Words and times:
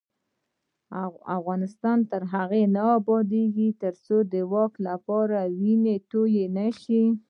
افغانستان 1.37 1.97
تر 2.11 2.21
هغو 2.33 2.61
نه 2.75 2.83
ابادیږي، 2.99 3.69
ترڅو 3.81 4.17
د 4.31 4.33
واک 4.53 4.73
لپاره 4.87 5.37
وینه 5.59 5.95
تویه 6.09 6.45
نشي. 6.57 7.03